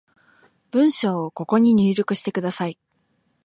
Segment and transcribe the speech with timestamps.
[0.71, 2.79] 文章をここに入力してください